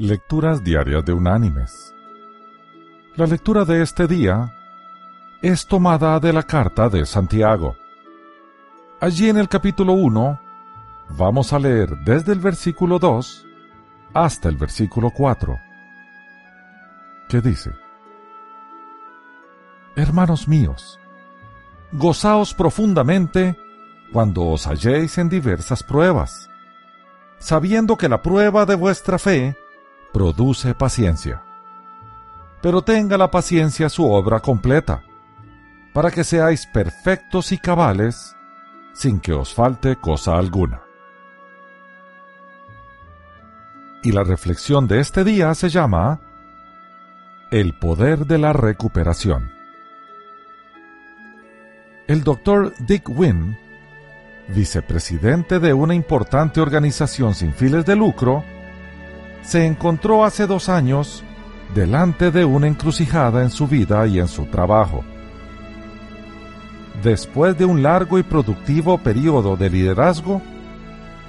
Lecturas 0.00 0.62
Diarias 0.62 1.04
de 1.04 1.12
Unánimes. 1.12 1.92
La 3.16 3.26
lectura 3.26 3.64
de 3.64 3.82
este 3.82 4.06
día 4.06 4.54
es 5.42 5.66
tomada 5.66 6.20
de 6.20 6.32
la 6.32 6.44
carta 6.44 6.88
de 6.88 7.04
Santiago. 7.04 7.74
Allí 9.00 9.28
en 9.28 9.38
el 9.38 9.48
capítulo 9.48 9.94
1 9.94 10.40
vamos 11.16 11.52
a 11.52 11.58
leer 11.58 11.96
desde 12.04 12.30
el 12.30 12.38
versículo 12.38 13.00
2 13.00 13.44
hasta 14.14 14.48
el 14.48 14.56
versículo 14.56 15.10
4, 15.10 15.58
que 17.28 17.40
dice, 17.40 17.72
Hermanos 19.96 20.46
míos, 20.46 21.00
gozaos 21.90 22.54
profundamente 22.54 23.58
cuando 24.12 24.46
os 24.46 24.68
halléis 24.68 25.18
en 25.18 25.28
diversas 25.28 25.82
pruebas, 25.82 26.48
sabiendo 27.40 27.96
que 27.96 28.08
la 28.08 28.22
prueba 28.22 28.64
de 28.64 28.76
vuestra 28.76 29.18
fe 29.18 29.56
produce 30.12 30.74
paciencia. 30.74 31.42
Pero 32.60 32.82
tenga 32.82 33.16
la 33.16 33.30
paciencia 33.30 33.88
su 33.88 34.10
obra 34.10 34.40
completa, 34.40 35.02
para 35.92 36.10
que 36.10 36.24
seáis 36.24 36.66
perfectos 36.66 37.52
y 37.52 37.58
cabales, 37.58 38.36
sin 38.94 39.20
que 39.20 39.32
os 39.32 39.54
falte 39.54 39.96
cosa 39.96 40.36
alguna. 40.36 40.82
Y 44.02 44.12
la 44.12 44.24
reflexión 44.24 44.88
de 44.88 45.00
este 45.00 45.24
día 45.24 45.54
se 45.54 45.68
llama 45.68 46.20
El 47.50 47.78
poder 47.78 48.26
de 48.26 48.38
la 48.38 48.52
recuperación. 48.52 49.52
El 52.06 52.24
doctor 52.24 52.72
Dick 52.78 53.08
Wynne, 53.08 53.58
vicepresidente 54.48 55.58
de 55.58 55.74
una 55.74 55.94
importante 55.94 56.60
organización 56.60 57.34
sin 57.34 57.52
fines 57.52 57.84
de 57.84 57.96
lucro, 57.96 58.44
se 59.42 59.66
encontró 59.66 60.24
hace 60.24 60.46
dos 60.46 60.68
años 60.68 61.24
delante 61.74 62.30
de 62.30 62.44
una 62.44 62.66
encrucijada 62.66 63.42
en 63.42 63.50
su 63.50 63.66
vida 63.66 64.06
y 64.06 64.18
en 64.18 64.28
su 64.28 64.46
trabajo. 64.46 65.04
Después 67.02 67.56
de 67.56 67.64
un 67.64 67.82
largo 67.82 68.18
y 68.18 68.22
productivo 68.22 68.98
periodo 68.98 69.56
de 69.56 69.70
liderazgo, 69.70 70.42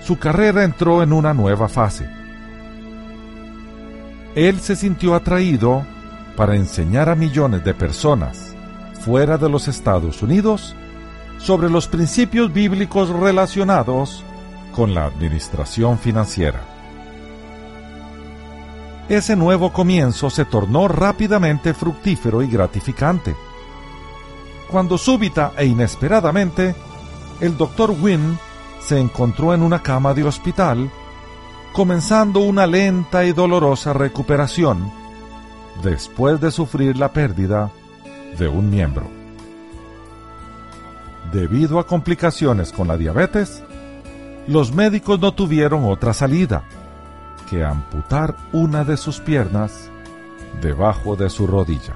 su 0.00 0.18
carrera 0.18 0.62
entró 0.62 1.02
en 1.02 1.12
una 1.12 1.34
nueva 1.34 1.68
fase. 1.68 2.08
Él 4.34 4.60
se 4.60 4.76
sintió 4.76 5.14
atraído 5.14 5.82
para 6.36 6.54
enseñar 6.54 7.08
a 7.08 7.14
millones 7.14 7.64
de 7.64 7.74
personas 7.74 8.54
fuera 9.00 9.38
de 9.38 9.48
los 9.48 9.66
Estados 9.68 10.22
Unidos 10.22 10.76
sobre 11.38 11.70
los 11.70 11.88
principios 11.88 12.52
bíblicos 12.52 13.08
relacionados 13.08 14.22
con 14.74 14.94
la 14.94 15.06
administración 15.06 15.98
financiera 15.98 16.75
ese 19.08 19.36
nuevo 19.36 19.72
comienzo 19.72 20.30
se 20.30 20.44
tornó 20.44 20.88
rápidamente 20.88 21.74
fructífero 21.74 22.42
y 22.42 22.48
gratificante. 22.48 23.36
Cuando 24.68 24.98
súbita 24.98 25.52
e 25.56 25.66
inesperadamente, 25.66 26.74
el 27.40 27.56
doctor 27.56 27.90
Wynne 27.90 28.36
se 28.80 28.98
encontró 28.98 29.54
en 29.54 29.62
una 29.62 29.82
cama 29.82 30.12
de 30.12 30.24
hospital, 30.24 30.90
comenzando 31.72 32.40
una 32.40 32.66
lenta 32.66 33.24
y 33.24 33.32
dolorosa 33.32 33.92
recuperación 33.92 34.90
después 35.82 36.40
de 36.40 36.50
sufrir 36.50 36.96
la 36.96 37.12
pérdida 37.12 37.70
de 38.38 38.48
un 38.48 38.70
miembro. 38.70 39.06
Debido 41.32 41.78
a 41.78 41.86
complicaciones 41.86 42.72
con 42.72 42.88
la 42.88 42.96
diabetes, 42.96 43.62
los 44.48 44.72
médicos 44.72 45.20
no 45.20 45.32
tuvieron 45.34 45.84
otra 45.84 46.12
salida 46.12 46.64
que 47.48 47.64
amputar 47.64 48.36
una 48.52 48.84
de 48.84 48.96
sus 48.96 49.20
piernas 49.20 49.90
debajo 50.60 51.16
de 51.16 51.30
su 51.30 51.46
rodilla. 51.46 51.94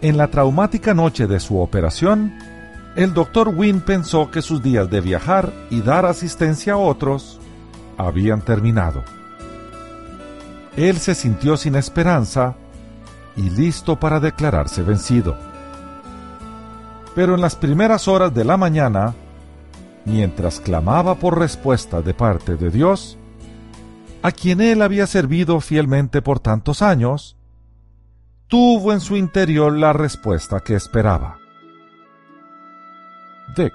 En 0.00 0.16
la 0.16 0.28
traumática 0.28 0.92
noche 0.92 1.26
de 1.26 1.40
su 1.40 1.58
operación, 1.58 2.34
el 2.96 3.14
doctor 3.14 3.48
Wynne 3.48 3.80
pensó 3.80 4.30
que 4.30 4.42
sus 4.42 4.62
días 4.62 4.90
de 4.90 5.00
viajar 5.00 5.52
y 5.70 5.80
dar 5.80 6.06
asistencia 6.06 6.74
a 6.74 6.76
otros 6.76 7.40
habían 7.96 8.42
terminado. 8.42 9.02
Él 10.76 10.98
se 10.98 11.14
sintió 11.14 11.56
sin 11.56 11.76
esperanza 11.76 12.54
y 13.36 13.50
listo 13.50 13.98
para 13.98 14.20
declararse 14.20 14.82
vencido. 14.82 15.36
Pero 17.14 17.34
en 17.34 17.40
las 17.40 17.56
primeras 17.56 18.08
horas 18.08 18.34
de 18.34 18.44
la 18.44 18.56
mañana, 18.56 19.14
mientras 20.04 20.60
clamaba 20.60 21.16
por 21.16 21.38
respuesta 21.38 22.02
de 22.02 22.14
parte 22.14 22.56
de 22.56 22.70
Dios, 22.70 23.18
a 24.22 24.32
quien 24.32 24.60
él 24.60 24.82
había 24.82 25.06
servido 25.06 25.60
fielmente 25.60 26.22
por 26.22 26.40
tantos 26.40 26.82
años, 26.82 27.36
tuvo 28.48 28.92
en 28.92 29.00
su 29.00 29.16
interior 29.16 29.72
la 29.72 29.92
respuesta 29.92 30.60
que 30.60 30.74
esperaba. 30.74 31.38
Dick, 33.56 33.74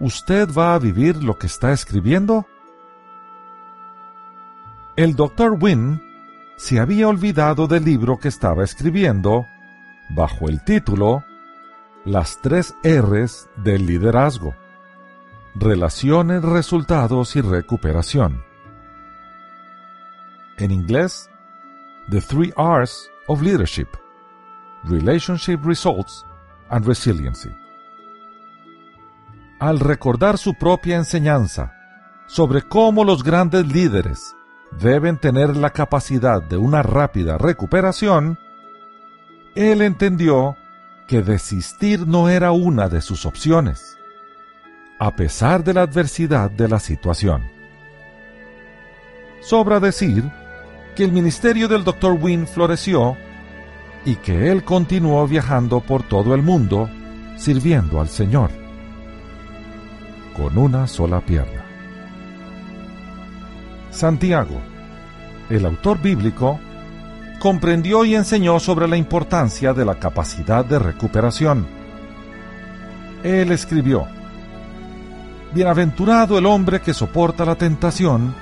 ¿usted 0.00 0.48
va 0.52 0.74
a 0.74 0.78
vivir 0.78 1.22
lo 1.22 1.38
que 1.38 1.46
está 1.46 1.72
escribiendo? 1.72 2.46
El 4.96 5.14
doctor 5.14 5.58
Wynne 5.60 6.00
se 6.56 6.80
había 6.80 7.08
olvidado 7.08 7.66
del 7.66 7.84
libro 7.84 8.18
que 8.18 8.28
estaba 8.28 8.64
escribiendo 8.64 9.44
bajo 10.10 10.48
el 10.48 10.64
título 10.64 11.22
Las 12.04 12.40
tres 12.40 12.74
R's 12.82 13.48
del 13.56 13.86
liderazgo 13.86 14.54
Relaciones, 15.58 16.42
resultados 16.42 17.34
y 17.34 17.40
recuperación. 17.40 18.44
En 20.58 20.70
inglés, 20.70 21.30
The 22.10 22.20
Three 22.20 22.52
R's 22.58 23.10
of 23.26 23.40
Leadership. 23.40 23.88
Relationship 24.84 25.60
Results 25.64 26.26
and 26.68 26.86
Resiliency. 26.86 27.48
Al 29.58 29.80
recordar 29.80 30.36
su 30.36 30.52
propia 30.52 30.96
enseñanza 30.96 31.72
sobre 32.26 32.60
cómo 32.60 33.02
los 33.02 33.24
grandes 33.24 33.66
líderes 33.66 34.36
deben 34.78 35.16
tener 35.16 35.56
la 35.56 35.70
capacidad 35.70 36.42
de 36.42 36.58
una 36.58 36.82
rápida 36.82 37.38
recuperación, 37.38 38.38
él 39.54 39.80
entendió 39.80 40.54
que 41.06 41.22
desistir 41.22 42.06
no 42.06 42.28
era 42.28 42.52
una 42.52 42.90
de 42.90 43.00
sus 43.00 43.24
opciones 43.24 43.85
a 44.98 45.14
pesar 45.14 45.62
de 45.62 45.74
la 45.74 45.82
adversidad 45.82 46.50
de 46.50 46.68
la 46.68 46.80
situación. 46.80 47.42
Sobra 49.40 49.80
decir 49.80 50.30
que 50.94 51.04
el 51.04 51.12
ministerio 51.12 51.68
del 51.68 51.84
Dr. 51.84 52.18
Wynne 52.20 52.46
floreció 52.46 53.16
y 54.04 54.16
que 54.16 54.50
él 54.50 54.64
continuó 54.64 55.26
viajando 55.26 55.80
por 55.80 56.02
todo 56.02 56.34
el 56.34 56.42
mundo 56.42 56.88
sirviendo 57.36 58.00
al 58.00 58.08
Señor 58.08 58.50
con 60.36 60.58
una 60.58 60.86
sola 60.86 61.20
pierna. 61.20 61.64
Santiago, 63.90 64.60
el 65.48 65.64
autor 65.64 66.00
bíblico, 66.00 66.60
comprendió 67.38 68.04
y 68.04 68.14
enseñó 68.14 68.60
sobre 68.60 68.86
la 68.88 68.96
importancia 68.96 69.72
de 69.72 69.84
la 69.84 69.94
capacidad 69.98 70.64
de 70.64 70.78
recuperación. 70.78 71.66
Él 73.22 73.50
escribió, 73.50 74.06
Bienaventurado 75.56 76.36
el 76.36 76.44
hombre 76.44 76.82
que 76.82 76.92
soporta 76.92 77.46
la 77.46 77.54
tentación, 77.54 78.34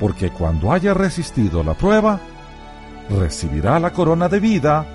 porque 0.00 0.30
cuando 0.30 0.72
haya 0.72 0.94
resistido 0.94 1.62
la 1.62 1.74
prueba, 1.74 2.20
recibirá 3.10 3.78
la 3.78 3.92
corona 3.92 4.30
de 4.30 4.40
vida 4.40 4.86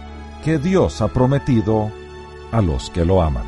que 0.43 0.57
Dios 0.57 0.99
ha 0.99 1.09
prometido 1.09 1.91
a 2.51 2.59
los 2.59 2.89
que 2.89 3.05
lo 3.05 3.21
aman. 3.21 3.43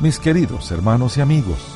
Mis 0.00 0.18
queridos 0.18 0.70
hermanos 0.70 1.16
y 1.16 1.22
amigos, 1.22 1.66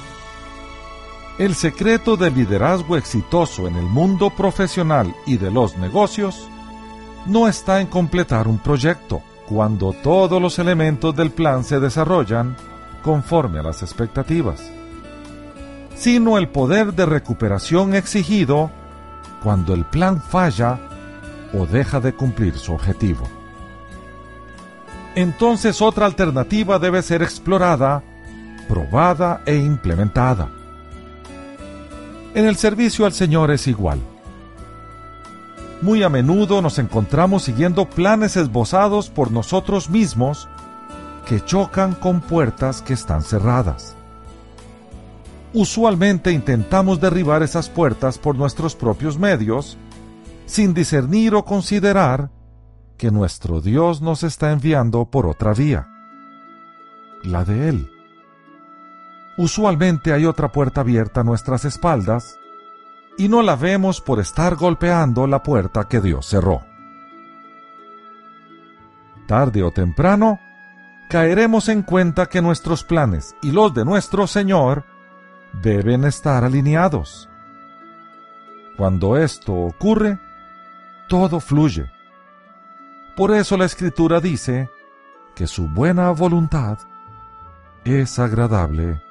el 1.38 1.54
secreto 1.54 2.18
del 2.18 2.34
liderazgo 2.34 2.98
exitoso 2.98 3.66
en 3.66 3.76
el 3.76 3.86
mundo 3.86 4.28
profesional 4.28 5.16
y 5.24 5.38
de 5.38 5.50
los 5.50 5.78
negocios 5.78 6.46
no 7.24 7.48
está 7.48 7.80
en 7.80 7.86
completar 7.86 8.46
un 8.46 8.58
proyecto, 8.58 9.22
cuando 9.50 9.92
todos 9.92 10.40
los 10.40 10.60
elementos 10.60 11.16
del 11.16 11.32
plan 11.32 11.64
se 11.64 11.80
desarrollan 11.80 12.54
conforme 13.02 13.58
a 13.58 13.64
las 13.64 13.82
expectativas, 13.82 14.70
sino 15.96 16.38
el 16.38 16.48
poder 16.48 16.94
de 16.94 17.04
recuperación 17.04 17.96
exigido 17.96 18.70
cuando 19.42 19.74
el 19.74 19.84
plan 19.84 20.22
falla 20.22 20.78
o 21.52 21.66
deja 21.66 21.98
de 21.98 22.14
cumplir 22.14 22.56
su 22.58 22.72
objetivo. 22.72 23.26
Entonces 25.16 25.82
otra 25.82 26.06
alternativa 26.06 26.78
debe 26.78 27.02
ser 27.02 27.20
explorada, 27.20 28.04
probada 28.68 29.42
e 29.46 29.56
implementada. 29.56 30.48
En 32.34 32.46
el 32.46 32.54
servicio 32.54 33.04
al 33.04 33.12
Señor 33.12 33.50
es 33.50 33.66
igual 33.66 33.98
muy 35.82 36.02
a 36.02 36.08
menudo 36.08 36.60
nos 36.60 36.78
encontramos 36.78 37.44
siguiendo 37.44 37.88
planes 37.88 38.36
esbozados 38.36 39.08
por 39.08 39.30
nosotros 39.30 39.88
mismos 39.88 40.48
que 41.26 41.44
chocan 41.44 41.94
con 41.94 42.20
puertas 42.20 42.82
que 42.82 42.92
están 42.92 43.22
cerradas. 43.22 43.94
Usualmente 45.52 46.32
intentamos 46.32 47.00
derribar 47.00 47.42
esas 47.42 47.68
puertas 47.68 48.18
por 48.18 48.36
nuestros 48.36 48.76
propios 48.76 49.18
medios, 49.18 49.78
sin 50.46 50.74
discernir 50.74 51.34
o 51.34 51.44
considerar 51.44 52.30
que 52.96 53.10
nuestro 53.10 53.60
Dios 53.60 54.02
nos 54.02 54.22
está 54.22 54.52
enviando 54.52 55.06
por 55.06 55.26
otra 55.26 55.54
vía, 55.54 55.88
la 57.22 57.44
de 57.44 57.68
Él. 57.68 57.90
Usualmente 59.38 60.12
hay 60.12 60.26
otra 60.26 60.52
puerta 60.52 60.82
abierta 60.82 61.22
a 61.22 61.24
nuestras 61.24 61.64
espaldas 61.64 62.39
y 63.20 63.28
no 63.28 63.42
la 63.42 63.54
vemos 63.54 64.00
por 64.00 64.18
estar 64.18 64.56
golpeando 64.56 65.26
la 65.26 65.42
puerta 65.42 65.86
que 65.86 66.00
Dios 66.00 66.24
cerró. 66.24 66.62
Tarde 69.26 69.62
o 69.62 69.70
temprano, 69.70 70.40
caeremos 71.10 71.68
en 71.68 71.82
cuenta 71.82 72.24
que 72.24 72.40
nuestros 72.40 72.82
planes 72.82 73.36
y 73.42 73.52
los 73.52 73.74
de 73.74 73.84
nuestro 73.84 74.26
Señor 74.26 74.86
deben 75.52 76.06
estar 76.06 76.44
alineados. 76.44 77.28
Cuando 78.78 79.18
esto 79.18 79.52
ocurre, 79.52 80.18
todo 81.06 81.40
fluye. 81.40 81.92
Por 83.16 83.34
eso 83.34 83.58
la 83.58 83.66
Escritura 83.66 84.18
dice 84.20 84.70
que 85.34 85.46
su 85.46 85.68
buena 85.68 86.10
voluntad 86.12 86.78
es 87.84 88.18
agradable 88.18 89.02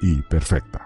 y 0.00 0.22
perfecta. 0.22 0.85